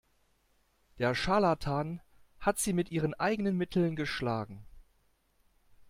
Der 0.97 1.13
Scharlatan 1.13 2.01
hat 2.39 2.57
sie 2.57 2.73
mit 2.73 2.89
ihren 2.89 3.13
eigenen 3.13 3.55
Mitteln 3.55 3.95
geschlagen. 3.95 4.65